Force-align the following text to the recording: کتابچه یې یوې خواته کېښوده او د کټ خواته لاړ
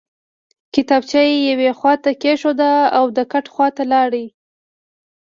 کتابچه 0.73 1.19
یې 1.29 1.37
یوې 1.49 1.71
خواته 1.77 2.11
کېښوده 2.21 2.71
او 2.97 3.05
د 3.17 3.19
کټ 3.31 3.45
خواته 3.53 3.83
لاړ 3.91 4.11